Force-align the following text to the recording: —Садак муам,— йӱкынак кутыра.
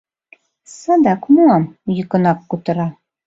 —Садак 0.79 1.21
муам,— 1.33 1.63
йӱкынак 1.95 2.39
кутыра. 2.49 2.87